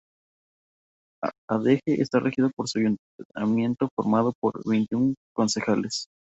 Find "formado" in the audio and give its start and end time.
3.95-4.33